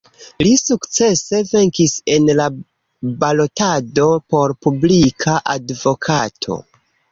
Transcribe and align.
Li 0.45 0.51
sukcese 0.59 1.41
venkis 1.49 1.93
en 2.15 2.25
la 2.39 2.47
balotado 3.25 4.09
por 4.35 4.57
Publika 4.67 5.39
Advokato. 5.57 6.61